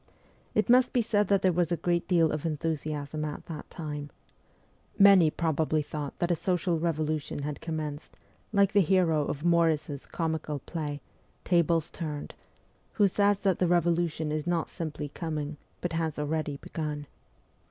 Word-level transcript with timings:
It 0.55 0.67
must 0.67 0.93
be 0.93 1.03
said 1.03 1.27
that 1.27 1.43
there 1.43 1.51
was 1.53 1.71
a 1.71 1.77
great 1.77 2.07
deal 2.07 2.31
of 2.31 2.43
enthusiasm 2.43 3.23
at 3.23 3.45
that 3.45 3.69
time. 3.69 4.09
Many 4.97 5.29
probably 5.29 5.83
thought 5.83 6.17
that 6.17 6.31
a 6.31 6.35
social 6.35 6.79
revolution 6.79 7.43
had 7.43 7.61
com 7.61 7.77
menced, 7.77 8.09
like 8.51 8.73
the 8.73 8.81
hero 8.81 9.27
of 9.27 9.45
Morris's 9.45 10.07
comical 10.07 10.57
play,' 10.57 11.01
Tables 11.43 11.91
WESTERN 11.93 12.07
EUROPE 12.07 12.33
315 12.93 12.93
Turned,' 12.93 12.93
who 12.93 13.07
says 13.07 13.39
that 13.41 13.59
the 13.59 13.67
revolution 13.67 14.31
is 14.31 14.47
not 14.47 14.71
simply 14.71 15.07
coming, 15.09 15.57
but 15.81 15.93
has 15.93 16.17
already 16.17 16.57
begun. 16.57 17.05